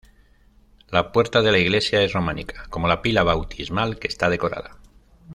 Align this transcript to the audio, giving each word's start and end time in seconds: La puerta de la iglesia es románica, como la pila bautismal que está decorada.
La 0.89 1.11
puerta 1.11 1.43
de 1.43 1.51
la 1.51 1.59
iglesia 1.59 2.01
es 2.01 2.11
románica, 2.13 2.65
como 2.71 2.87
la 2.87 3.03
pila 3.03 3.21
bautismal 3.21 3.99
que 3.99 4.07
está 4.07 4.29
decorada. 4.31 4.79